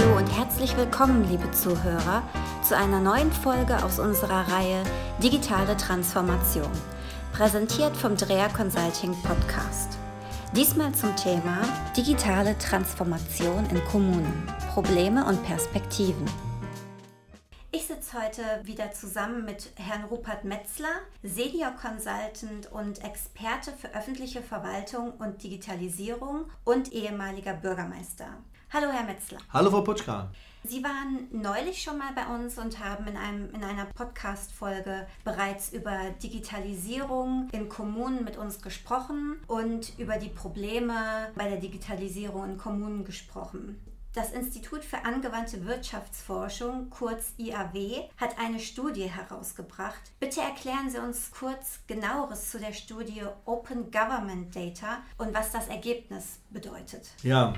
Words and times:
Hallo 0.00 0.16
und 0.16 0.28
herzlich 0.28 0.74
willkommen, 0.78 1.28
liebe 1.28 1.50
Zuhörer, 1.50 2.22
zu 2.62 2.74
einer 2.74 3.00
neuen 3.00 3.30
Folge 3.30 3.84
aus 3.84 3.98
unserer 3.98 4.50
Reihe 4.50 4.82
Digitale 5.22 5.76
Transformation, 5.76 6.70
präsentiert 7.32 7.94
vom 7.96 8.16
Dreher 8.16 8.48
Consulting 8.48 9.14
Podcast. 9.22 9.98
Diesmal 10.56 10.92
zum 10.92 11.14
Thema 11.16 11.62
Digitale 11.94 12.56
Transformation 12.56 13.66
in 13.66 13.84
Kommunen, 13.84 14.46
Probleme 14.72 15.26
und 15.26 15.44
Perspektiven. 15.44 16.24
Ich 17.72 17.86
sitze 17.86 18.20
heute 18.20 18.42
wieder 18.64 18.90
zusammen 18.90 19.44
mit 19.44 19.70
Herrn 19.76 20.02
Rupert 20.06 20.42
Metzler, 20.42 20.88
Senior 21.22 21.70
Consultant 21.70 22.66
und 22.72 23.04
Experte 23.04 23.70
für 23.70 23.94
öffentliche 23.94 24.42
Verwaltung 24.42 25.12
und 25.12 25.40
Digitalisierung 25.44 26.46
und 26.64 26.92
ehemaliger 26.92 27.54
Bürgermeister. 27.54 28.26
Hallo, 28.72 28.88
Herr 28.90 29.04
Metzler. 29.04 29.38
Hallo, 29.52 29.70
Frau 29.70 29.82
Putschka. 29.82 30.32
Sie 30.64 30.82
waren 30.82 31.28
neulich 31.30 31.80
schon 31.80 31.98
mal 31.98 32.12
bei 32.12 32.26
uns 32.34 32.58
und 32.58 32.80
haben 32.80 33.06
in, 33.06 33.16
einem, 33.16 33.54
in 33.54 33.62
einer 33.62 33.84
Podcast-Folge 33.84 35.06
bereits 35.22 35.72
über 35.72 36.10
Digitalisierung 36.20 37.50
in 37.52 37.68
Kommunen 37.68 38.24
mit 38.24 38.36
uns 38.36 38.60
gesprochen 38.60 39.36
und 39.46 39.96
über 39.96 40.16
die 40.16 40.28
Probleme 40.28 41.30
bei 41.36 41.48
der 41.48 41.58
Digitalisierung 41.58 42.50
in 42.50 42.58
Kommunen 42.58 43.04
gesprochen. 43.04 43.80
Das 44.12 44.32
Institut 44.32 44.84
für 44.84 45.04
angewandte 45.04 45.64
Wirtschaftsforschung, 45.64 46.90
kurz 46.90 47.32
IAW, 47.38 48.08
hat 48.16 48.36
eine 48.40 48.58
Studie 48.58 49.08
herausgebracht. 49.08 50.00
Bitte 50.18 50.40
erklären 50.40 50.90
Sie 50.90 50.98
uns 50.98 51.30
kurz 51.30 51.78
genaueres 51.86 52.50
zu 52.50 52.58
der 52.58 52.72
Studie 52.72 53.22
Open 53.44 53.92
Government 53.92 54.54
Data 54.56 54.98
und 55.16 55.32
was 55.32 55.52
das 55.52 55.68
Ergebnis 55.68 56.40
bedeutet. 56.50 57.08
Ja, 57.22 57.54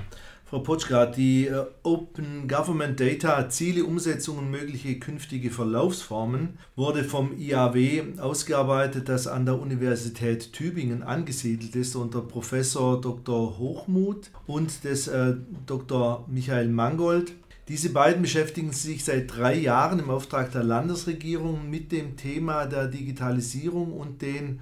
Frau 0.53 0.59
Potschka, 0.59 1.07
die 1.07 1.47
äh, 1.47 1.65
Open 1.81 2.47
Government 2.47 2.99
Data 2.99 3.49
Ziele, 3.49 3.85
Umsetzung 3.85 4.37
und 4.37 4.51
mögliche 4.51 4.99
künftige 4.99 5.49
Verlaufsformen 5.49 6.59
wurde 6.75 7.03
vom 7.03 7.35
IAW 7.35 8.19
ausgearbeitet, 8.19 9.09
das 9.09 9.25
an 9.25 9.47
der 9.47 9.59
Universität 9.59 10.53
Tübingen 10.53 11.01
angesiedelt 11.01 11.75
ist 11.75 11.95
unter 11.95 12.21
Professor 12.21 13.01
Dr. 13.01 13.57
Hochmuth 13.57 14.29
und 14.45 14.83
des 14.83 15.07
äh, 15.07 15.33
Dr. 15.65 16.23
Michael 16.29 16.67
Mangold. 16.67 17.33
Diese 17.67 17.89
beiden 17.89 18.21
beschäftigen 18.21 18.73
sich 18.73 19.03
seit 19.03 19.35
drei 19.35 19.55
Jahren 19.55 19.97
im 19.97 20.11
Auftrag 20.11 20.51
der 20.51 20.63
Landesregierung 20.63 21.67
mit 21.67 21.91
dem 21.91 22.15
Thema 22.15 22.67
der 22.67 22.85
Digitalisierung 22.85 23.91
und 23.91 24.21
den 24.21 24.59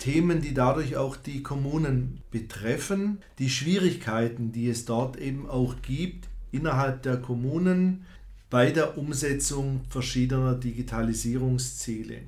Themen, 0.00 0.40
die 0.40 0.54
dadurch 0.54 0.96
auch 0.96 1.14
die 1.14 1.42
Kommunen 1.44 2.22
betreffen, 2.32 3.18
die 3.38 3.50
Schwierigkeiten, 3.50 4.50
die 4.50 4.68
es 4.68 4.84
dort 4.84 5.16
eben 5.16 5.48
auch 5.48 5.76
gibt 5.82 6.28
innerhalb 6.50 7.02
der 7.02 7.18
Kommunen 7.18 8.04
bei 8.48 8.72
der 8.72 8.98
Umsetzung 8.98 9.82
verschiedener 9.88 10.54
Digitalisierungsziele. 10.54 12.22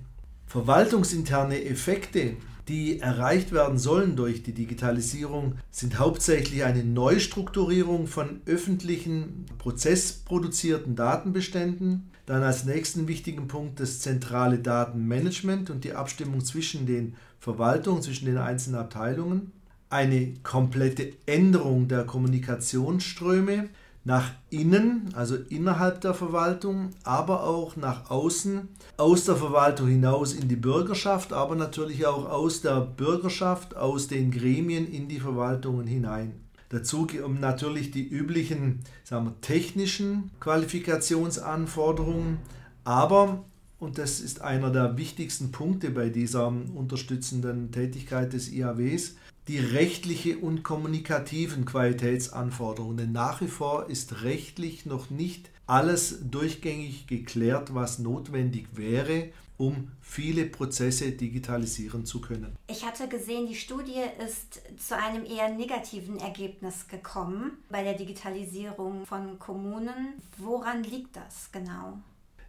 Verwaltungsinterne 0.46 1.64
Effekte, 1.64 2.36
die 2.68 3.00
erreicht 3.00 3.52
werden 3.52 3.78
sollen 3.78 4.14
durch 4.14 4.42
die 4.42 4.52
Digitalisierung, 4.52 5.56
sind 5.70 5.98
hauptsächlich 5.98 6.64
eine 6.64 6.84
Neustrukturierung 6.84 8.06
von 8.06 8.40
öffentlichen 8.46 9.46
prozessproduzierten 9.58 10.94
Datenbeständen, 10.94 12.10
dann 12.26 12.42
als 12.42 12.64
nächsten 12.64 13.08
wichtigen 13.08 13.48
Punkt 13.48 13.80
das 13.80 14.00
zentrale 14.00 14.58
Datenmanagement 14.58 15.70
und 15.70 15.84
die 15.84 15.94
Abstimmung 15.94 16.44
zwischen 16.44 16.86
den 16.86 17.14
Verwaltungen, 17.40 18.02
zwischen 18.02 18.26
den 18.26 18.38
einzelnen 18.38 18.80
Abteilungen. 18.80 19.50
Eine 19.90 20.34
komplette 20.42 21.12
Änderung 21.26 21.88
der 21.88 22.04
Kommunikationsströme 22.04 23.68
nach 24.04 24.32
innen, 24.50 25.10
also 25.14 25.36
innerhalb 25.48 26.00
der 26.00 26.14
Verwaltung, 26.14 26.90
aber 27.04 27.44
auch 27.44 27.76
nach 27.76 28.10
außen, 28.10 28.68
aus 28.96 29.24
der 29.24 29.36
Verwaltung 29.36 29.86
hinaus 29.88 30.32
in 30.32 30.48
die 30.48 30.56
Bürgerschaft, 30.56 31.32
aber 31.32 31.54
natürlich 31.54 32.04
auch 32.06 32.28
aus 32.28 32.62
der 32.62 32.80
Bürgerschaft, 32.80 33.76
aus 33.76 34.08
den 34.08 34.32
Gremien 34.32 34.90
in 34.90 35.08
die 35.08 35.20
Verwaltungen 35.20 35.86
hinein. 35.86 36.32
Dazu 36.70 37.06
kommen 37.06 37.38
natürlich 37.38 37.90
die 37.90 38.08
üblichen 38.08 38.80
sagen 39.04 39.26
wir, 39.26 39.40
technischen 39.40 40.30
Qualifikationsanforderungen, 40.40 42.38
aber, 42.82 43.44
und 43.78 43.98
das 43.98 44.20
ist 44.20 44.40
einer 44.40 44.70
der 44.70 44.96
wichtigsten 44.96 45.52
Punkte 45.52 45.90
bei 45.90 46.08
dieser 46.08 46.48
unterstützenden 46.48 47.70
Tätigkeit 47.70 48.32
des 48.32 48.50
IAWs, 48.50 49.16
die 49.48 49.58
rechtliche 49.58 50.38
und 50.38 50.62
kommunikativen 50.62 51.64
Qualitätsanforderungen. 51.64 52.96
Denn 52.96 53.12
nach 53.12 53.40
wie 53.40 53.48
vor 53.48 53.88
ist 53.88 54.22
rechtlich 54.22 54.86
noch 54.86 55.10
nicht 55.10 55.50
alles 55.66 56.18
durchgängig 56.30 57.06
geklärt, 57.06 57.74
was 57.74 57.98
notwendig 57.98 58.68
wäre, 58.72 59.30
um 59.58 59.92
viele 60.00 60.46
Prozesse 60.46 61.12
digitalisieren 61.12 62.04
zu 62.04 62.20
können. 62.20 62.56
Ich 62.68 62.84
hatte 62.84 63.08
gesehen, 63.08 63.46
die 63.46 63.54
Studie 63.54 64.02
ist 64.26 64.60
zu 64.78 64.96
einem 64.96 65.24
eher 65.24 65.50
negativen 65.50 66.18
Ergebnis 66.18 66.88
gekommen 66.88 67.52
bei 67.70 67.82
der 67.82 67.94
Digitalisierung 67.94 69.06
von 69.06 69.38
Kommunen. 69.38 70.14
Woran 70.38 70.82
liegt 70.82 71.16
das 71.16 71.50
genau? 71.52 71.98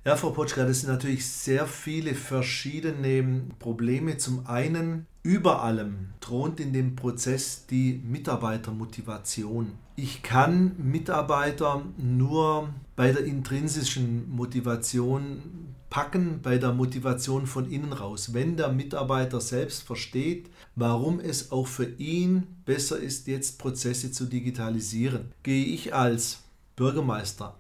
Ja, 0.06 0.18
Frau 0.18 0.32
Potschka, 0.32 0.66
das 0.66 0.82
sind 0.82 0.90
natürlich 0.90 1.26
sehr 1.26 1.66
viele 1.66 2.14
verschiedene 2.14 3.44
Probleme. 3.58 4.18
Zum 4.18 4.46
einen, 4.48 5.08
über 5.24 5.64
allem 5.64 6.10
thront 6.20 6.60
in 6.60 6.74
dem 6.74 6.98
Prozess 6.98 7.68
die 7.68 8.02
Mitarbeitermotivation. 8.06 9.72
Ich 9.96 10.22
kann 10.22 10.76
Mitarbeiter 10.78 11.86
nur 11.96 12.68
bei 12.98 13.14
der 13.14 13.24
intrinsischen 13.24 14.30
Motivation 14.30 15.74
packen, 15.90 16.42
bei 16.42 16.58
der 16.58 16.74
Motivation 16.74 17.48
von 17.48 17.72
innen 17.72 17.94
raus. 17.94 18.34
Wenn 18.34 18.58
der 18.58 18.74
Mitarbeiter 18.74 19.40
selbst 19.40 19.84
versteht, 19.84 20.50
warum 20.76 21.22
es 21.22 21.54
auch 21.54 21.68
für 21.68 21.86
ihn 21.86 22.48
besser 22.66 22.98
ist, 22.98 23.28
jetzt 23.28 23.58
Prozesse 23.58 24.12
zu 24.12 24.26
digitalisieren, 24.26 25.32
gehe 25.44 25.64
ich 25.64 25.94
als 25.94 26.42
Bürgermeister, 26.76 27.56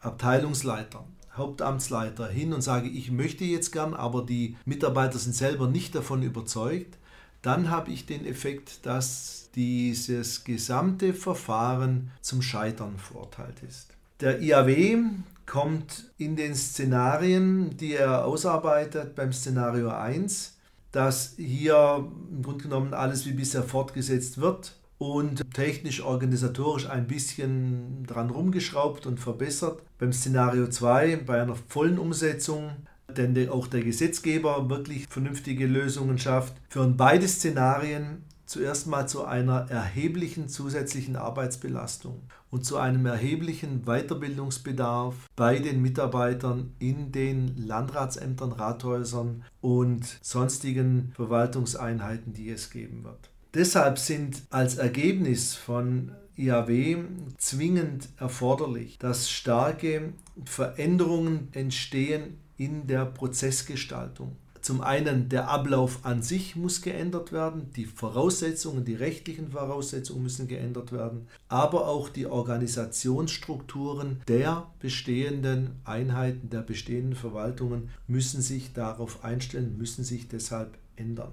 Abteilungsleiter, 0.00 1.06
Hauptamtsleiter 1.36 2.28
hin 2.28 2.52
und 2.52 2.62
sage, 2.62 2.88
ich 2.88 3.10
möchte 3.10 3.44
jetzt 3.44 3.72
gern, 3.72 3.94
aber 3.94 4.24
die 4.24 4.56
Mitarbeiter 4.64 5.18
sind 5.18 5.34
selber 5.34 5.68
nicht 5.68 5.94
davon 5.94 6.22
überzeugt, 6.22 6.98
dann 7.42 7.70
habe 7.70 7.90
ich 7.92 8.06
den 8.06 8.26
Effekt, 8.26 8.86
dass 8.86 9.50
dieses 9.54 10.44
gesamte 10.44 11.14
Verfahren 11.14 12.10
zum 12.20 12.42
Scheitern 12.42 12.98
verurteilt 12.98 13.62
ist. 13.68 13.88
Der 14.20 14.40
IAW 14.40 15.04
kommt 15.46 16.10
in 16.18 16.36
den 16.36 16.54
Szenarien, 16.54 17.76
die 17.76 17.94
er 17.94 18.24
ausarbeitet, 18.24 19.14
beim 19.14 19.32
Szenario 19.32 19.90
1, 19.90 20.56
dass 20.90 21.34
hier 21.36 22.10
im 22.30 22.42
Grunde 22.42 22.64
genommen 22.64 22.94
alles 22.94 23.26
wie 23.26 23.32
bisher 23.32 23.62
fortgesetzt 23.62 24.38
wird 24.38 24.74
und 24.98 25.52
technisch 25.52 26.02
organisatorisch 26.02 26.88
ein 26.88 27.06
bisschen 27.06 28.04
dran 28.06 28.30
rumgeschraubt 28.30 29.06
und 29.06 29.20
verbessert. 29.20 29.82
Beim 29.98 30.12
Szenario 30.12 30.68
2 30.68 31.16
bei 31.26 31.42
einer 31.42 31.56
vollen 31.68 31.98
Umsetzung 31.98 32.70
denn 33.08 33.48
auch 33.48 33.66
der 33.66 33.82
Gesetzgeber 33.82 34.68
wirklich 34.68 35.06
vernünftige 35.08 35.66
Lösungen 35.66 36.18
schafft, 36.18 36.54
führen 36.68 36.96
beide 36.96 37.26
Szenarien 37.28 38.24
zuerst 38.46 38.86
mal 38.86 39.08
zu 39.08 39.24
einer 39.24 39.70
erheblichen 39.70 40.48
zusätzlichen 40.48 41.16
Arbeitsbelastung 41.16 42.22
und 42.50 42.64
zu 42.64 42.76
einem 42.76 43.06
erheblichen 43.06 43.82
Weiterbildungsbedarf 43.84 45.14
bei 45.34 45.58
den 45.58 45.82
Mitarbeitern 45.82 46.72
in 46.78 47.10
den 47.10 47.56
Landratsämtern, 47.56 48.52
Rathäusern 48.52 49.42
und 49.60 50.18
sonstigen 50.22 51.12
Verwaltungseinheiten, 51.16 52.32
die 52.32 52.50
es 52.50 52.70
geben 52.70 53.02
wird. 53.02 53.30
Deshalb 53.54 53.98
sind 53.98 54.42
als 54.50 54.76
Ergebnis 54.76 55.54
von 55.54 56.12
IAW 56.36 57.04
zwingend 57.38 58.08
erforderlich, 58.18 58.98
dass 58.98 59.30
starke 59.30 60.12
Veränderungen 60.44 61.48
entstehen 61.52 62.38
in 62.58 62.86
der 62.86 63.06
Prozessgestaltung. 63.06 64.36
Zum 64.66 64.80
einen 64.80 65.28
der 65.28 65.48
Ablauf 65.48 66.04
an 66.04 66.22
sich 66.22 66.56
muss 66.56 66.82
geändert 66.82 67.30
werden, 67.30 67.70
die 67.76 67.84
Voraussetzungen, 67.84 68.84
die 68.84 68.96
rechtlichen 68.96 69.52
Voraussetzungen 69.52 70.24
müssen 70.24 70.48
geändert 70.48 70.90
werden, 70.90 71.28
aber 71.48 71.86
auch 71.86 72.08
die 72.08 72.26
Organisationsstrukturen 72.26 74.22
der 74.26 74.66
bestehenden 74.80 75.76
Einheiten, 75.84 76.50
der 76.50 76.62
bestehenden 76.62 77.14
Verwaltungen 77.14 77.90
müssen 78.08 78.42
sich 78.42 78.72
darauf 78.72 79.22
einstellen, 79.22 79.78
müssen 79.78 80.02
sich 80.02 80.26
deshalb 80.26 80.76
ändern. 80.96 81.32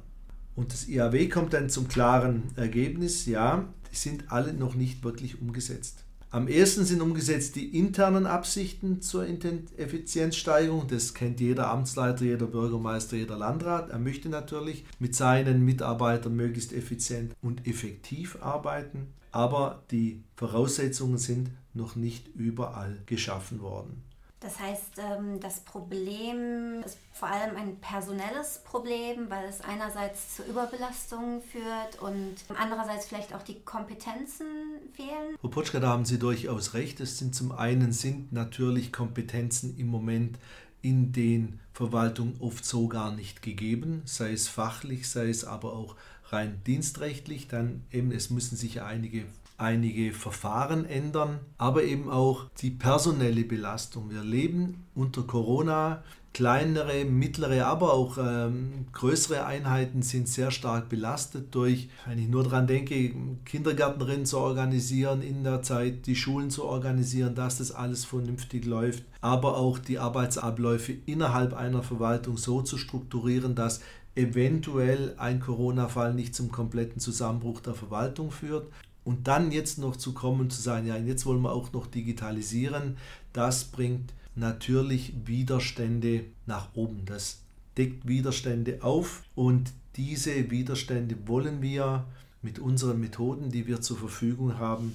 Und 0.55 0.71
das 0.71 0.87
IAW 0.87 1.29
kommt 1.29 1.53
dann 1.53 1.69
zum 1.69 1.87
klaren 1.87 2.43
Ergebnis, 2.55 3.25
ja, 3.25 3.67
die 3.91 3.95
sind 3.95 4.31
alle 4.31 4.53
noch 4.53 4.75
nicht 4.75 5.03
wirklich 5.03 5.41
umgesetzt. 5.41 6.03
Am 6.33 6.47
ersten 6.47 6.83
sind 6.83 7.01
umgesetzt 7.01 7.55
die 7.55 7.77
internen 7.77 8.25
Absichten 8.25 9.03
zur 9.03 9.27
Effizienzsteigerung. 9.27 10.87
Das 10.87 11.13
kennt 11.13 11.39
jeder 11.39 11.69
Amtsleiter, 11.69 12.25
jeder 12.25 12.47
Bürgermeister, 12.47 13.15
jeder 13.17 13.37
Landrat. 13.37 13.91
Er 13.91 13.99
möchte 13.99 14.29
natürlich 14.29 14.83
mit 14.97 15.13
seinen 15.13 15.63
Mitarbeitern 15.63 16.35
möglichst 16.35 16.73
effizient 16.73 17.35
und 17.43 17.67
effektiv 17.67 18.41
arbeiten. 18.41 19.13
Aber 19.31 19.83
die 19.91 20.23
Voraussetzungen 20.35 21.19
sind 21.19 21.51
noch 21.75 21.95
nicht 21.95 22.29
überall 22.29 22.97
geschaffen 23.05 23.61
worden. 23.61 24.01
Das 24.43 24.59
heißt, 24.59 24.97
ähm, 24.97 25.39
das 25.39 25.61
Problem 25.61 26.83
ist 26.85 26.97
vor 27.13 27.29
allem 27.29 27.55
ein 27.55 27.77
personelles 27.77 28.61
Problem, 28.65 29.29
weil 29.29 29.45
es 29.47 29.61
einerseits 29.61 30.35
zur 30.35 30.45
Überbelastung 30.45 31.41
führt 31.41 32.01
und 32.01 32.35
andererseits 32.57 33.05
vielleicht 33.05 33.33
auch 33.33 33.41
die 33.41 33.61
Kompetenzen 33.61 34.45
fehlen. 34.93 35.37
Frau 35.39 35.47
Potschka, 35.47 35.79
da 35.79 35.87
haben 35.87 36.03
Sie 36.03 36.19
durchaus 36.19 36.73
recht. 36.73 36.99
Es 36.99 37.19
sind 37.19 37.33
zum 37.33 37.53
einen 37.53 37.93
sind 37.93 38.33
natürlich 38.33 38.91
Kompetenzen 38.91 39.77
im 39.77 39.87
Moment 39.87 40.37
in 40.81 41.13
den 41.13 41.61
Verwaltungen 41.71 42.35
oft 42.41 42.65
so 42.65 42.89
gar 42.89 43.15
nicht 43.15 43.41
gegeben, 43.41 44.01
sei 44.03 44.33
es 44.33 44.49
fachlich, 44.49 45.09
sei 45.09 45.29
es 45.29 45.45
aber 45.45 45.71
auch 45.71 45.95
rein 46.33 46.61
dienstrechtlich. 46.65 47.47
Dann 47.47 47.83
eben, 47.91 48.11
es 48.11 48.29
müssen 48.29 48.57
sich 48.57 48.81
einige 48.81 49.25
einige 49.57 50.11
Verfahren 50.13 50.85
ändern, 50.85 51.39
aber 51.57 51.83
eben 51.83 52.09
auch 52.09 52.49
die 52.59 52.71
personelle 52.71 53.43
Belastung. 53.43 54.09
Wir 54.09 54.23
leben 54.23 54.83
unter 54.95 55.23
Corona. 55.23 56.03
Kleinere, 56.33 57.05
mittlere, 57.05 57.67
aber 57.67 57.93
auch 57.93 58.17
ähm, 58.17 58.87
größere 58.91 59.45
Einheiten 59.45 60.01
sind 60.01 60.27
sehr 60.27 60.49
stark 60.49 60.89
belastet 60.89 61.53
durch, 61.53 61.89
wenn 62.07 62.17
ich 62.17 62.27
nur 62.27 62.43
daran 62.43 62.65
denke, 62.65 63.13
Kindergärtnerinnen 63.45 64.25
zu 64.25 64.39
organisieren 64.39 65.21
in 65.21 65.43
der 65.43 65.61
Zeit, 65.61 66.07
die 66.07 66.15
Schulen 66.15 66.49
zu 66.49 66.65
organisieren, 66.65 67.35
dass 67.35 67.59
das 67.59 67.71
alles 67.71 68.03
vernünftig 68.03 68.65
läuft, 68.65 69.03
aber 69.21 69.57
auch 69.57 69.77
die 69.77 69.99
Arbeitsabläufe 69.99 70.93
innerhalb 71.05 71.53
einer 71.53 71.83
Verwaltung 71.83 72.37
so 72.37 72.63
zu 72.63 72.79
strukturieren, 72.79 73.53
dass 73.53 73.81
eventuell 74.15 75.15
ein 75.17 75.39
Corona-Fall 75.39 76.13
nicht 76.13 76.35
zum 76.35 76.51
kompletten 76.51 76.99
Zusammenbruch 76.99 77.61
der 77.61 77.73
Verwaltung 77.73 78.31
führt. 78.31 78.71
Und 79.03 79.27
dann 79.27 79.51
jetzt 79.51 79.79
noch 79.79 79.95
zu 79.95 80.13
kommen, 80.13 80.49
zu 80.49 80.61
sagen, 80.61 80.87
ja, 80.87 80.95
jetzt 80.95 81.25
wollen 81.25 81.41
wir 81.41 81.51
auch 81.51 81.73
noch 81.73 81.87
digitalisieren, 81.87 82.97
das 83.33 83.65
bringt 83.65 84.13
natürlich 84.35 85.13
Widerstände 85.25 86.25
nach 86.45 86.69
oben. 86.73 87.03
Das 87.05 87.41
deckt 87.77 88.07
Widerstände 88.07 88.79
auf 88.81 89.23
und 89.35 89.73
diese 89.95 90.49
Widerstände 90.51 91.15
wollen 91.27 91.61
wir 91.61 92.05
mit 92.41 92.59
unseren 92.59 92.99
Methoden, 92.99 93.49
die 93.49 93.67
wir 93.67 93.81
zur 93.81 93.97
Verfügung 93.97 94.57
haben, 94.57 94.93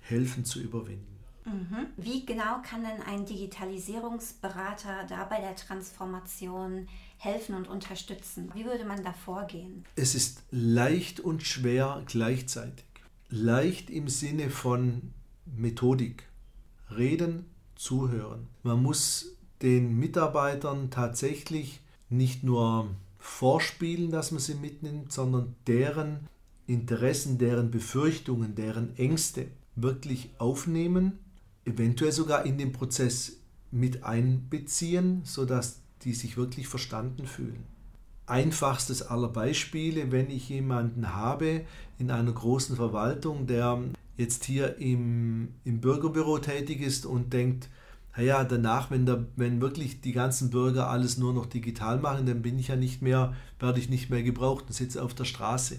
helfen 0.00 0.44
zu 0.44 0.60
überwinden. 0.60 1.11
Mhm. 1.44 1.88
Wie 1.96 2.24
genau 2.24 2.62
kann 2.62 2.82
denn 2.82 3.02
ein 3.02 3.26
Digitalisierungsberater 3.26 5.06
da 5.08 5.24
bei 5.24 5.40
der 5.40 5.56
Transformation 5.56 6.88
helfen 7.18 7.54
und 7.54 7.68
unterstützen? 7.68 8.50
Wie 8.54 8.64
würde 8.64 8.84
man 8.84 9.02
da 9.02 9.12
vorgehen? 9.12 9.84
Es 9.96 10.14
ist 10.14 10.42
leicht 10.50 11.20
und 11.20 11.42
schwer 11.42 12.02
gleichzeitig 12.06 12.84
leicht 13.32 13.90
im 13.90 14.08
Sinne 14.08 14.50
von 14.50 15.12
Methodik. 15.46 16.24
Reden, 16.90 17.46
zuhören. 17.74 18.48
Man 18.62 18.82
muss 18.82 19.36
den 19.62 19.98
Mitarbeitern 19.98 20.90
tatsächlich 20.90 21.80
nicht 22.10 22.44
nur 22.44 22.88
vorspielen, 23.18 24.10
dass 24.10 24.30
man 24.30 24.40
sie 24.40 24.54
mitnimmt, 24.54 25.12
sondern 25.12 25.56
deren 25.66 26.28
Interessen, 26.66 27.38
deren 27.38 27.70
Befürchtungen, 27.70 28.54
deren 28.54 28.96
Ängste 28.98 29.46
wirklich 29.74 30.30
aufnehmen, 30.38 31.18
eventuell 31.64 32.12
sogar 32.12 32.44
in 32.46 32.58
den 32.58 32.72
Prozess 32.72 33.38
mit 33.70 34.04
einbeziehen, 34.04 35.22
sodass 35.24 35.80
die 36.02 36.14
sich 36.14 36.36
wirklich 36.36 36.68
verstanden 36.68 37.26
fühlen 37.26 37.64
einfachstes 38.26 39.02
aller 39.02 39.28
Beispiele, 39.28 40.10
wenn 40.10 40.30
ich 40.30 40.48
jemanden 40.48 41.14
habe 41.14 41.62
in 41.98 42.10
einer 42.10 42.32
großen 42.32 42.76
Verwaltung, 42.76 43.46
der 43.46 43.78
jetzt 44.16 44.44
hier 44.44 44.78
im, 44.78 45.48
im 45.64 45.80
Bürgerbüro 45.80 46.38
tätig 46.38 46.80
ist 46.80 47.06
und 47.06 47.32
denkt, 47.32 47.68
naja, 48.16 48.44
danach, 48.44 48.90
wenn, 48.90 49.06
der, 49.06 49.26
wenn 49.36 49.60
wirklich 49.60 50.00
die 50.00 50.12
ganzen 50.12 50.50
Bürger 50.50 50.88
alles 50.88 51.16
nur 51.16 51.32
noch 51.32 51.46
digital 51.46 51.98
machen, 51.98 52.26
dann 52.26 52.42
bin 52.42 52.58
ich 52.58 52.68
ja 52.68 52.76
nicht 52.76 53.02
mehr, 53.02 53.34
werde 53.58 53.80
ich 53.80 53.88
nicht 53.88 54.10
mehr 54.10 54.22
gebraucht 54.22 54.66
und 54.66 54.74
sitze 54.74 55.02
auf 55.02 55.14
der 55.14 55.24
Straße. 55.24 55.78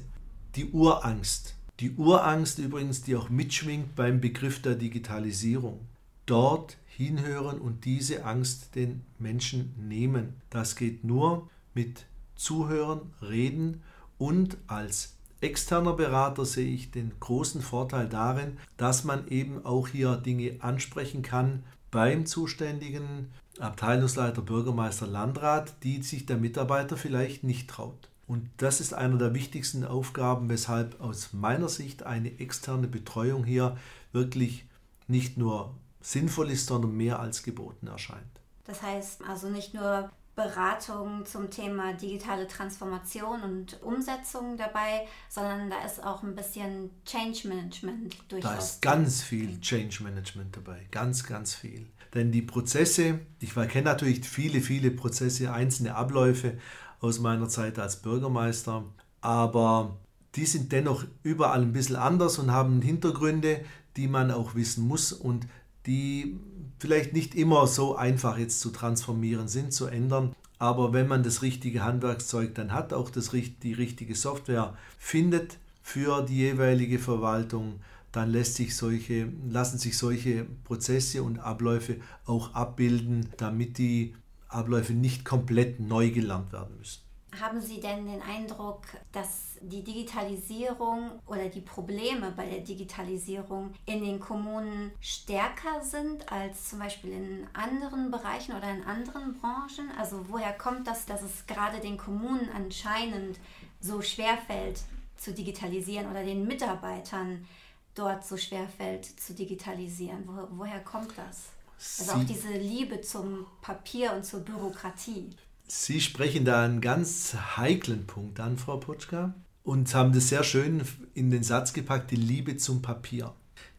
Die 0.56 0.72
Urangst. 0.72 1.56
Die 1.80 1.92
Urangst 1.92 2.60
übrigens, 2.60 3.02
die 3.02 3.16
auch 3.16 3.30
mitschwingt 3.30 3.96
beim 3.96 4.22
Begriff 4.22 4.62
der 4.62 4.76
Digitalisierung. 4.76 5.88
Dort 6.26 6.78
hinhören 6.86 7.60
und 7.60 7.86
diese 7.86 8.26
Angst 8.26 8.76
den 8.76 9.02
Menschen 9.18 9.74
nehmen. 9.78 10.42
Das 10.50 10.76
geht 10.76 11.04
nur 11.04 11.50
mit 11.74 12.06
zuhören, 12.36 13.02
reden 13.22 13.82
und 14.18 14.58
als 14.68 15.16
externer 15.42 15.94
Berater 15.94 16.46
sehe 16.46 16.70
ich 16.70 16.92
den 16.92 17.12
großen 17.20 17.62
Vorteil 17.62 18.08
darin, 18.08 18.58
dass 18.78 19.04
man 19.04 19.28
eben 19.28 19.66
auch 19.66 19.88
hier 19.88 20.16
Dinge 20.16 20.58
ansprechen 20.60 21.22
kann 21.22 21.64
beim 21.92 22.26
zuständigen 22.26 23.32
Abteilungsleiter, 23.60 24.42
Bürgermeister, 24.42 25.06
Landrat, 25.06 25.74
die 25.84 26.02
sich 26.02 26.26
der 26.26 26.38
Mitarbeiter 26.38 26.98
vielleicht 26.98 27.44
nicht 27.44 27.70
traut. 27.70 28.10
Und 28.28 28.50
das 28.58 28.80
ist 28.80 28.94
einer 28.94 29.18
der 29.18 29.34
wichtigsten 29.34 29.84
Aufgaben, 29.84 30.50
weshalb 30.50 31.00
aus 31.02 31.34
meiner 31.34 31.70
Sicht 31.70 32.04
eine 32.04 32.40
externe 32.40 32.88
Betreuung 32.88 33.44
hier 33.44 33.78
wirklich 34.12 34.66
nicht 35.08 35.38
nur 35.38 35.76
sinnvoll 36.02 36.50
ist, 36.52 36.68
sondern 36.68 36.96
mehr 36.96 37.20
als 37.20 37.44
geboten 37.44 37.88
erscheint. 37.88 38.24
Das 38.66 38.82
heißt 38.82 39.24
also 39.28 39.50
nicht 39.50 39.74
nur 39.74 40.10
Beratung 40.36 41.26
zum 41.26 41.52
Thema 41.52 41.94
digitale 41.94 42.48
Transformation 42.48 43.44
und 43.44 43.84
Umsetzung 43.84 44.58
dabei, 44.58 45.08
sondern 45.30 45.70
da 45.70 45.86
ist 45.86 46.04
auch 46.04 46.24
ein 46.24 46.34
bisschen 46.34 46.90
Change 47.06 47.48
Management 47.48 48.16
durchaus. 48.30 48.52
Da 48.52 48.58
ist 48.58 48.82
ganz 48.82 49.22
viel 49.22 49.60
Change 49.62 50.04
Management 50.04 50.58
dabei, 50.58 50.88
ganz, 50.90 51.24
ganz 51.24 51.54
viel. 51.54 51.88
Denn 52.16 52.32
die 52.32 52.42
Prozesse, 52.42 53.20
ich 53.40 53.54
kenne 53.54 53.84
natürlich 53.84 54.28
viele, 54.28 54.62
viele 54.62 54.92
Prozesse, 54.92 55.52
einzelne 55.52 55.96
Abläufe 55.96 56.58
aus 57.04 57.20
meiner 57.20 57.50
Zeit 57.50 57.80
als 57.80 57.98
Bürgermeister, 57.98 58.86
aber 59.20 59.98
die 60.36 60.46
sind 60.46 60.72
dennoch 60.72 61.04
überall 61.22 61.62
ein 61.62 61.74
bisschen 61.74 61.98
anders 61.98 62.40
und 62.40 62.52
haben 62.52 62.82
Hintergründe, 62.82 63.60
die 63.98 64.08
man 64.08 64.32
auch 64.32 64.56
wissen 64.56 64.88
muss 64.88 65.12
und 65.12 65.46
die 65.86 66.40
vielleicht 66.80 67.14
nicht 67.14 67.36
immer 67.36 67.68
so 67.68 67.96
einfach 67.96 68.38
jetzt 68.38 68.62
zu 68.62 68.70
transformieren 68.70 69.50
sind, 69.50 69.74
zu 69.74 69.86
ändern. 69.86 70.34
Aber 70.60 70.94
wenn 70.94 71.10
man 71.10 71.24
das 71.24 71.42
richtige 71.42 71.84
Handwerkszeug 71.84 72.56
dann 72.56 72.72
hat, 72.72 72.94
auch 72.94 73.10
das, 73.10 73.32
die 73.32 73.74
richtige 73.74 74.16
Software 74.16 74.74
findet 74.98 75.58
für 75.82 76.22
die 76.24 76.38
jeweilige 76.38 77.00
Verwaltung, 77.00 77.82
dann 78.14 78.30
lässt 78.30 78.56
sich 78.56 78.78
solche, 78.78 79.28
lassen 79.50 79.78
sich 79.78 79.98
solche 79.98 80.46
Prozesse 80.64 81.22
und 81.22 81.40
Abläufe 81.40 81.98
auch 82.26 82.54
abbilden, 82.54 83.28
damit 83.38 83.78
die 83.78 84.16
Abläufe 84.54 84.94
nicht 84.94 85.26
komplett 85.26 85.80
neu 85.80 86.12
gelernt 86.12 86.52
werden 86.52 86.78
müssen. 86.78 87.02
Haben 87.40 87.62
Sie 87.62 87.80
denn 87.80 88.06
den 88.06 88.22
Eindruck, 88.22 88.82
dass 89.12 89.58
die 89.62 89.84
Digitalisierung 89.84 91.20
oder 91.26 91.50
die 91.50 91.62
Probleme 91.62 92.32
bei 92.36 92.46
der 92.46 92.60
Digitalisierung 92.60 93.74
in 93.86 94.04
den 94.04 94.20
Kommunen 94.20 94.92
stärker 95.00 95.82
sind 95.82 96.32
als 96.32 96.70
zum 96.70 96.80
Beispiel 96.80 97.12
in 97.12 97.48
anderen 97.54 98.12
Bereichen 98.12 98.56
oder 98.56 98.70
in 98.70 98.84
anderen 98.84 99.34
Branchen? 99.40 99.90
Also 99.98 100.26
woher 100.30 100.54
kommt 100.54 100.86
das, 100.86 101.06
dass 101.06 101.24
es 101.24 101.48
gerade 101.48 101.80
den 101.80 101.98
Kommunen 101.98 102.50
anscheinend 102.56 103.40
so 103.80 104.02
schwer 104.02 104.38
fällt 104.38 104.82
zu 105.18 105.34
digitalisieren 105.34 106.12
oder 106.12 106.24
den 106.24 106.46
Mitarbeitern 106.46 107.48
dort 107.96 108.26
so 108.26 108.38
schwer 108.38 108.68
fällt 108.68 109.06
zu 109.06 109.34
digitalisieren? 109.34 110.24
Wo, 110.28 110.60
woher 110.60 110.82
kommt 110.82 111.18
das? 111.18 111.50
Also 112.00 112.12
auch 112.14 112.24
diese 112.24 112.52
Liebe 112.54 113.02
zum 113.02 113.46
Papier 113.62 114.14
und 114.14 114.26
zur 114.26 114.42
Bürokratie. 114.42 115.30
Sie 115.68 116.02
sprechen 116.02 116.46
da 116.46 116.64
einen 116.64 116.82
ganz 116.82 117.36
heiklen 117.58 118.06
Punkt 118.06 118.40
an, 118.40 118.58
Frau 118.58 118.78
Potschka, 118.78 119.34
und 119.64 119.94
haben 119.96 120.14
das 120.14 120.30
sehr 120.30 120.44
schön 120.44 120.84
in 121.14 121.30
den 121.30 121.44
Satz 121.44 121.74
gepackt, 121.74 122.12
die 122.12 122.16
Liebe 122.16 122.58
zum 122.58 122.82
Papier. 122.82 123.34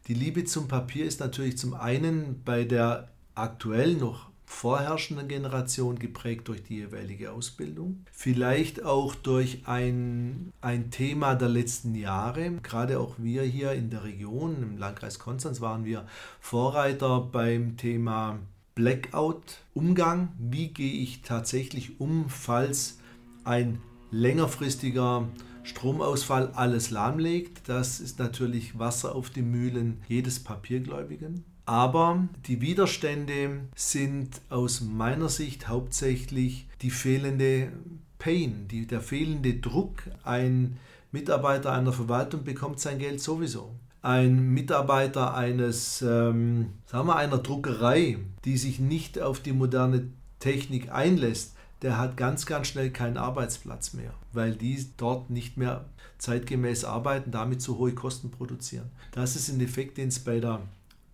Die 0.07 0.13
Liebe 0.13 0.45
zum 0.45 0.67
Papier 0.67 1.05
ist 1.05 1.19
natürlich 1.19 1.57
zum 1.57 1.73
einen 1.73 2.43
bei 2.43 2.63
der 2.63 3.11
aktuell 3.33 3.95
noch 3.95 4.29
vorherrschenden 4.45 5.27
Generation 5.27 5.97
geprägt 5.99 6.47
durch 6.47 6.63
die 6.63 6.75
jeweilige 6.75 7.31
Ausbildung, 7.31 8.05
vielleicht 8.11 8.83
auch 8.83 9.15
durch 9.15 9.63
ein, 9.65 10.53
ein 10.61 10.91
Thema 10.91 11.35
der 11.35 11.49
letzten 11.49 11.95
Jahre. 11.95 12.51
Gerade 12.63 12.99
auch 12.99 13.15
wir 13.17 13.43
hier 13.43 13.73
in 13.73 13.89
der 13.89 14.03
Region, 14.03 14.61
im 14.61 14.77
Landkreis 14.77 15.19
Konstanz, 15.19 15.61
waren 15.61 15.85
wir 15.85 16.05
Vorreiter 16.39 17.21
beim 17.21 17.77
Thema 17.77 18.39
Blackout-Umgang. 18.75 20.29
Wie 20.37 20.67
gehe 20.69 21.01
ich 21.01 21.21
tatsächlich 21.21 21.99
um, 21.99 22.29
falls 22.29 22.99
ein 23.43 23.79
längerfristiger 24.11 25.27
Stromausfall 25.65 26.51
alles 26.53 26.91
lahmlegt. 26.91 27.67
Das 27.67 27.99
ist 27.99 28.19
natürlich 28.19 28.77
Wasser 28.77 29.15
auf 29.15 29.29
die 29.29 29.41
Mühlen 29.41 30.01
jedes 30.07 30.43
Papiergläubigen. 30.43 31.43
Aber 31.65 32.27
die 32.45 32.61
Widerstände 32.61 33.61
sind 33.75 34.41
aus 34.49 34.81
meiner 34.81 35.29
Sicht 35.29 35.67
hauptsächlich 35.67 36.67
die 36.81 36.91
fehlende 36.91 37.71
Pain, 38.19 38.67
die, 38.69 38.85
der 38.85 39.01
fehlende 39.01 39.55
Druck. 39.55 40.03
Ein 40.23 40.77
Mitarbeiter 41.11 41.73
einer 41.73 41.93
Verwaltung 41.93 42.43
bekommt 42.43 42.79
sein 42.79 42.99
Geld 42.99 43.19
sowieso. 43.19 43.71
Ein 44.03 44.49
Mitarbeiter 44.49 45.33
eines, 45.33 46.03
ähm, 46.03 46.73
sagen 46.85 47.07
wir, 47.07 47.15
einer 47.15 47.39
Druckerei, 47.39 48.19
die 48.45 48.57
sich 48.57 48.79
nicht 48.79 49.19
auf 49.19 49.39
die 49.39 49.53
moderne 49.53 50.09
Technik 50.39 50.91
einlässt, 50.91 51.55
der 51.81 51.97
hat 51.97 52.15
ganz, 52.15 52.45
ganz 52.45 52.67
schnell 52.67 52.91
keinen 52.91 53.17
Arbeitsplatz 53.17 53.93
mehr, 53.93 54.13
weil 54.31 54.53
die 54.53 54.85
dort 54.97 55.31
nicht 55.31 55.57
mehr 55.57 55.85
zeitgemäß 56.19 56.85
arbeiten, 56.85 57.31
damit 57.31 57.61
zu 57.61 57.79
hohe 57.79 57.93
Kosten 57.93 58.29
produzieren. 58.29 58.89
Das 59.11 59.35
ist 59.35 59.49
ein 59.49 59.61
Effekt, 59.61 59.97
den 59.97 60.09
es 60.09 60.19
bei 60.19 60.39
der 60.39 60.61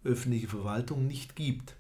öffentlichen 0.04 0.48
Verwaltung 0.48 1.08
nicht 1.08 1.36
gibt. 1.36 1.76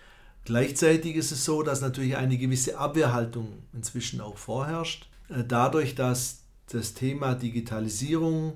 Gleichzeitig 0.45 1.15
ist 1.15 1.31
es 1.31 1.45
so, 1.45 1.61
dass 1.61 1.81
natürlich 1.81 2.17
eine 2.17 2.37
gewisse 2.37 2.77
Abwehrhaltung 2.77 3.59
inzwischen 3.73 4.21
auch 4.21 4.37
vorherrscht. 4.37 5.07
Äh, 5.29 5.43
dadurch, 5.47 5.95
dass 5.95 6.43
das 6.71 6.93
Thema 6.93 7.35
Digitalisierung 7.35 8.53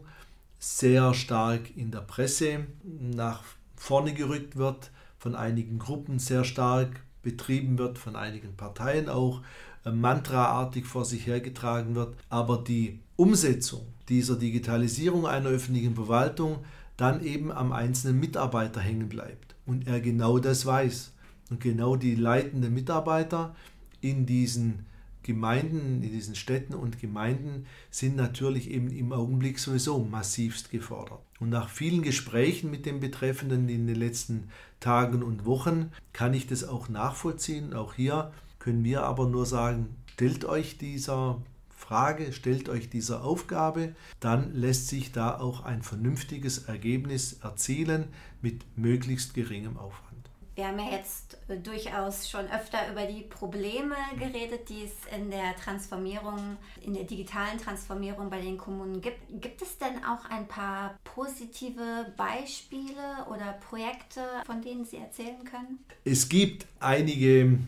sehr 0.60 1.14
stark 1.14 1.76
in 1.76 1.92
der 1.92 2.00
Presse 2.00 2.66
nach 2.84 3.44
vorne 3.76 4.14
gerückt 4.14 4.56
wird, 4.56 4.92
von 5.18 5.36
einigen 5.36 5.80
Gruppen 5.80 6.20
sehr 6.20 6.44
stark 6.44 7.02
betrieben 7.22 7.78
wird, 7.78 7.98
von 7.98 8.16
einigen 8.16 8.56
Parteien 8.56 9.10
auch 9.10 9.42
äh, 9.84 9.92
mantraartig 9.92 10.86
vor 10.86 11.06
sich 11.06 11.28
hergetragen 11.28 11.96
wird, 11.96 12.16
aber 12.30 12.58
die 12.58 13.00
Umsetzung 13.16 13.86
dieser 14.10 14.36
Digitalisierung 14.36 15.26
einer 15.26 15.50
öffentlichen 15.50 15.96
Verwaltung 15.96 16.60
dann 16.98 17.24
eben 17.24 17.52
am 17.52 17.72
einzelnen 17.72 18.20
Mitarbeiter 18.20 18.80
hängen 18.80 19.10
bleibt 19.10 19.56
und 19.66 19.88
er 19.88 20.00
genau 20.00 20.40
das 20.40 20.66
weiß 20.66 21.14
und 21.50 21.60
genau 21.60 21.96
die 21.96 22.16
leitenden 22.16 22.74
Mitarbeiter 22.74 23.56
in 24.02 24.26
diesen 24.26 24.86
Gemeinden, 25.26 26.04
in 26.04 26.12
diesen 26.12 26.36
Städten 26.36 26.76
und 26.76 27.00
Gemeinden 27.00 27.66
sind 27.90 28.16
natürlich 28.16 28.70
eben 28.70 28.92
im 28.92 29.12
Augenblick 29.12 29.58
sowieso 29.58 29.98
massivst 30.04 30.70
gefordert. 30.70 31.20
Und 31.40 31.50
nach 31.50 31.70
vielen 31.70 32.04
Gesprächen 32.04 32.70
mit 32.70 32.86
den 32.86 33.00
Betreffenden 33.00 33.68
in 33.68 33.88
den 33.88 33.96
letzten 33.96 34.50
Tagen 34.80 35.24
und 35.24 35.46
Wochen 35.46 35.92
kann 36.14 36.36
ich 36.36 36.46
das 36.46 36.64
auch 36.64 36.90
nachvollziehen. 36.90 37.74
Auch 37.74 37.96
hier 37.96 38.32
können 38.60 38.84
wir 38.84 39.02
aber 39.02 39.28
nur 39.28 39.48
sagen, 39.48 39.96
stellt 40.14 40.46
euch 40.46 40.78
dieser 40.78 41.42
Frage, 41.88 42.34
stellt 42.34 42.68
euch 42.68 42.90
dieser 42.90 43.24
Aufgabe, 43.24 43.94
dann 44.20 44.56
lässt 44.56 44.88
sich 44.88 45.12
da 45.12 45.40
auch 45.40 45.64
ein 45.64 45.84
vernünftiges 45.84 46.68
Ergebnis 46.68 47.42
erzielen 47.44 48.08
mit 48.42 48.66
möglichst 48.76 49.36
geringem 49.36 49.78
Aufwand. 49.78 50.16
Wir 50.56 50.68
haben 50.68 50.80
ja 50.80 50.90
jetzt 50.92 51.38
äh, 51.50 51.58
durchaus 51.58 52.30
schon 52.30 52.46
öfter 52.50 52.90
über 52.90 53.06
die 53.06 53.22
Probleme 53.24 53.96
geredet, 54.18 54.70
die 54.70 54.86
es 54.86 54.94
in 55.14 55.30
der 55.30 55.54
Transformierung, 55.58 56.58
in 56.82 56.94
der 56.94 57.04
digitalen 57.04 57.60
Transformierung 57.60 58.30
bei 58.30 58.40
den 58.40 58.58
Kommunen 58.58 59.02
gibt. 59.02 59.20
Gibt 59.42 59.62
es 59.62 59.78
denn 59.78 60.04
auch 60.06 60.24
ein 60.30 60.48
paar 60.48 60.98
positive 61.04 62.14
Beispiele 62.16 63.28
oder 63.30 63.54
Projekte, 63.70 64.22
von 64.46 64.62
denen 64.62 64.86
Sie 64.86 64.98
erzählen 64.98 65.44
können? 65.44 65.86
Es 66.06 66.30
gibt 66.30 66.66
einige 66.80 67.60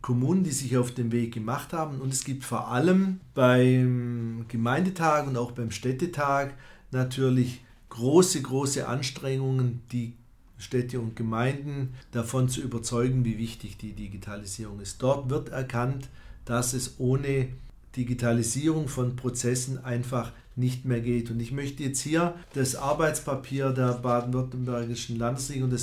Kommunen, 0.00 0.44
die 0.44 0.50
sich 0.50 0.76
auf 0.76 0.92
den 0.92 1.12
Weg 1.12 1.34
gemacht 1.34 1.72
haben 1.72 2.00
und 2.00 2.12
es 2.12 2.24
gibt 2.24 2.44
vor 2.44 2.68
allem 2.68 3.20
beim 3.34 4.44
Gemeindetag 4.48 5.26
und 5.26 5.36
auch 5.36 5.52
beim 5.52 5.70
Städtetag 5.70 6.54
natürlich 6.90 7.60
große, 7.90 8.42
große 8.42 8.86
Anstrengungen, 8.88 9.82
die 9.92 10.14
Städte 10.58 11.00
und 11.00 11.16
Gemeinden 11.16 11.94
davon 12.12 12.48
zu 12.48 12.60
überzeugen, 12.60 13.24
wie 13.24 13.38
wichtig 13.38 13.76
die 13.76 13.92
Digitalisierung 13.92 14.80
ist. 14.80 15.02
Dort 15.02 15.30
wird 15.30 15.50
erkannt, 15.50 16.08
dass 16.44 16.74
es 16.74 16.94
ohne 16.98 17.48
Digitalisierung 17.96 18.88
von 18.88 19.16
Prozessen 19.16 19.84
einfach 19.84 20.32
nicht 20.56 20.84
mehr 20.84 21.00
geht. 21.00 21.30
Und 21.30 21.40
ich 21.40 21.52
möchte 21.52 21.82
jetzt 21.82 22.00
hier 22.00 22.34
das 22.54 22.76
Arbeitspapier 22.76 23.70
der 23.70 23.94
baden-württembergischen 23.94 25.18
Landesregierung 25.18 25.70
und 25.70 25.76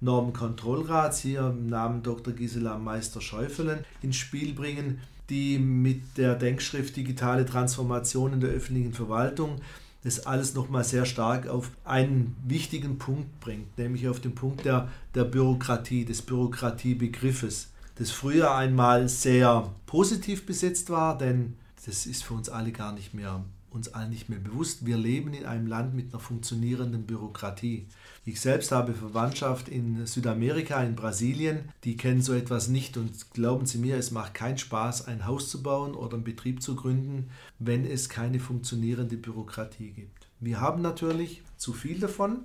Normenkontrollrats 0.00 1.20
hier 1.20 1.48
im 1.48 1.68
Namen 1.68 2.02
Dr. 2.02 2.34
Gisela 2.34 2.78
Meister-Schäufelen 2.78 3.84
ins 4.02 4.16
Spiel 4.16 4.54
bringen, 4.54 5.00
die 5.30 5.58
mit 5.58 6.16
der 6.16 6.34
Denkschrift 6.34 6.96
Digitale 6.96 7.46
Transformation 7.46 8.34
in 8.34 8.40
der 8.40 8.50
öffentlichen 8.50 8.92
Verwaltung 8.92 9.60
das 10.04 10.26
alles 10.26 10.54
nochmal 10.54 10.84
sehr 10.84 11.06
stark 11.06 11.48
auf 11.48 11.70
einen 11.84 12.36
wichtigen 12.46 12.98
Punkt 12.98 13.40
bringt, 13.40 13.76
nämlich 13.78 14.06
auf 14.06 14.20
den 14.20 14.34
Punkt 14.34 14.66
der, 14.66 14.88
der 15.14 15.24
Bürokratie, 15.24 16.04
des 16.04 16.20
Bürokratiebegriffes, 16.22 17.70
das 17.96 18.10
früher 18.10 18.54
einmal 18.54 19.08
sehr 19.08 19.72
positiv 19.86 20.44
besetzt 20.44 20.90
war, 20.90 21.16
denn 21.16 21.54
das 21.86 22.04
ist 22.06 22.22
für 22.22 22.34
uns 22.34 22.50
alle 22.50 22.70
gar 22.70 22.92
nicht 22.92 23.14
mehr 23.14 23.42
uns 23.74 23.92
allen 23.92 24.10
nicht 24.10 24.28
mehr 24.28 24.38
bewusst. 24.38 24.86
Wir 24.86 24.96
leben 24.96 25.34
in 25.34 25.44
einem 25.44 25.66
Land 25.66 25.94
mit 25.94 26.12
einer 26.12 26.20
funktionierenden 26.20 27.02
Bürokratie. 27.02 27.86
Ich 28.24 28.40
selbst 28.40 28.72
habe 28.72 28.94
Verwandtschaft 28.94 29.68
in 29.68 30.06
Südamerika, 30.06 30.82
in 30.82 30.94
Brasilien. 30.94 31.68
Die 31.82 31.96
kennen 31.96 32.22
so 32.22 32.32
etwas 32.32 32.68
nicht 32.68 32.96
und 32.96 33.32
glauben 33.32 33.66
Sie 33.66 33.78
mir, 33.78 33.96
es 33.96 34.12
macht 34.12 34.32
keinen 34.32 34.58
Spaß, 34.58 35.08
ein 35.08 35.26
Haus 35.26 35.50
zu 35.50 35.62
bauen 35.62 35.94
oder 35.94 36.14
einen 36.14 36.24
Betrieb 36.24 36.62
zu 36.62 36.76
gründen, 36.76 37.30
wenn 37.58 37.84
es 37.84 38.08
keine 38.08 38.38
funktionierende 38.38 39.16
Bürokratie 39.16 39.90
gibt. 39.90 40.28
Wir 40.40 40.60
haben 40.60 40.80
natürlich 40.80 41.42
zu 41.56 41.72
viel 41.72 41.98
davon 41.98 42.38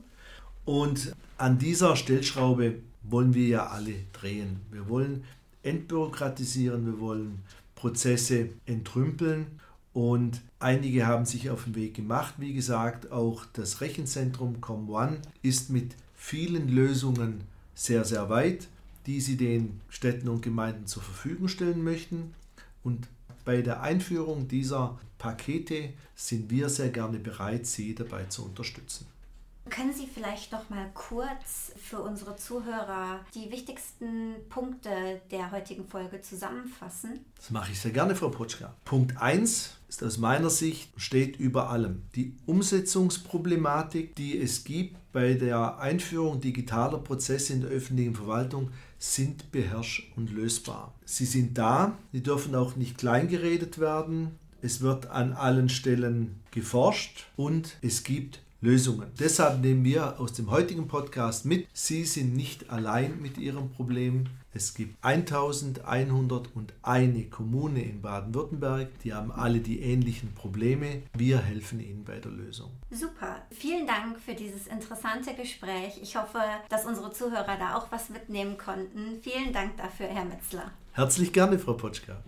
und 0.65 1.13
an 1.37 1.59
dieser 1.59 1.95
Stellschraube 1.95 2.79
wollen 3.03 3.33
wir 3.33 3.47
ja 3.47 3.67
alle 3.67 3.93
drehen. 4.13 4.61
Wir 4.71 4.89
wollen 4.89 5.23
entbürokratisieren, 5.63 6.85
wir 6.85 6.99
wollen 6.99 7.39
Prozesse 7.75 8.49
entrümpeln 8.65 9.47
und 9.93 10.41
einige 10.59 11.07
haben 11.07 11.25
sich 11.25 11.49
auf 11.49 11.63
den 11.63 11.75
Weg 11.75 11.95
gemacht. 11.95 12.35
Wie 12.37 12.53
gesagt, 12.53 13.11
auch 13.11 13.45
das 13.53 13.81
Rechenzentrum 13.81 14.61
ComOne 14.61 15.21
ist 15.41 15.69
mit 15.69 15.95
vielen 16.15 16.69
Lösungen 16.69 17.41
sehr, 17.73 18.05
sehr 18.05 18.29
weit, 18.29 18.67
die 19.05 19.21
sie 19.21 19.37
den 19.37 19.81
Städten 19.89 20.29
und 20.29 20.41
Gemeinden 20.41 20.85
zur 20.85 21.01
Verfügung 21.01 21.47
stellen 21.47 21.83
möchten. 21.83 22.33
Und 22.83 23.07
bei 23.45 23.61
der 23.61 23.81
Einführung 23.81 24.47
dieser 24.47 24.99
Pakete 25.17 25.93
sind 26.15 26.49
wir 26.49 26.69
sehr 26.69 26.89
gerne 26.89 27.17
bereit, 27.19 27.65
Sie 27.65 27.95
dabei 27.95 28.25
zu 28.25 28.45
unterstützen. 28.45 29.05
Können 29.69 29.93
Sie 29.93 30.07
vielleicht 30.07 30.51
noch 30.51 30.69
mal 30.69 30.89
kurz 30.93 31.71
für 31.77 31.99
unsere 31.99 32.35
Zuhörer 32.35 33.19
die 33.35 33.51
wichtigsten 33.51 34.35
Punkte 34.49 35.21
der 35.31 35.51
heutigen 35.51 35.85
Folge 35.85 36.21
zusammenfassen? 36.21 37.25
Das 37.35 37.51
mache 37.51 37.71
ich 37.71 37.79
sehr 37.79 37.91
gerne, 37.91 38.15
Frau 38.15 38.29
Potschka. 38.29 38.73
Punkt 38.83 39.21
1 39.21 39.77
ist 39.87 40.03
aus 40.03 40.17
meiner 40.17 40.49
Sicht, 40.49 40.91
steht 40.97 41.37
über 41.39 41.69
allem. 41.69 42.03
Die 42.15 42.35
Umsetzungsproblematik, 42.45 44.15
die 44.15 44.39
es 44.39 44.63
gibt 44.63 44.97
bei 45.11 45.33
der 45.33 45.79
Einführung 45.79 46.41
digitaler 46.41 46.99
Prozesse 46.99 47.53
in 47.53 47.61
der 47.61 47.69
öffentlichen 47.69 48.15
Verwaltung, 48.15 48.71
sind 48.97 49.51
beherrscht 49.51 50.11
und 50.15 50.31
lösbar. 50.31 50.93
Sie 51.05 51.25
sind 51.25 51.57
da, 51.57 51.97
die 52.13 52.21
dürfen 52.21 52.55
auch 52.55 52.75
nicht 52.75 52.97
kleingeredet 52.97 53.79
werden. 53.79 54.37
Es 54.61 54.81
wird 54.81 55.09
an 55.09 55.33
allen 55.33 55.69
Stellen 55.69 56.41
geforscht 56.51 57.27
und 57.37 57.77
es 57.81 58.03
gibt 58.03 58.41
Lösungen. 58.61 59.09
Deshalb 59.17 59.61
nehmen 59.61 59.85
wir 59.85 60.19
aus 60.19 60.33
dem 60.33 60.51
heutigen 60.51 60.89
Podcast 60.89 61.45
mit, 61.45 61.65
Sie 61.71 62.03
sind 62.03 62.35
nicht 62.35 62.69
allein 62.69 63.21
mit 63.21 63.37
Ihrem 63.37 63.69
Problem. 63.69 64.25
Es 64.53 64.73
gibt 64.73 64.97
1101 65.01 67.29
Kommune 67.29 67.81
in 67.81 68.01
Baden-Württemberg, 68.01 68.89
die 69.03 69.13
haben 69.13 69.31
alle 69.31 69.59
die 69.59 69.79
ähnlichen 69.79 70.33
Probleme. 70.33 71.03
Wir 71.15 71.39
helfen 71.39 71.79
Ihnen 71.79 72.03
bei 72.03 72.19
der 72.19 72.31
Lösung. 72.31 72.71
Super. 72.91 73.43
Vielen 73.51 73.87
Dank 73.87 74.19
für 74.19 74.33
dieses 74.33 74.67
interessante 74.67 75.33
Gespräch. 75.35 75.97
Ich 76.01 76.17
hoffe, 76.17 76.41
dass 76.67 76.85
unsere 76.85 77.13
Zuhörer 77.13 77.55
da 77.57 77.75
auch 77.75 77.89
was 77.91 78.09
mitnehmen 78.09 78.57
konnten. 78.57 79.21
Vielen 79.21 79.53
Dank 79.53 79.77
dafür, 79.77 80.07
Herr 80.07 80.25
Metzler. 80.25 80.71
Herzlich 80.91 81.31
gerne, 81.31 81.59
Frau 81.59 81.73
Potschka. 81.73 82.21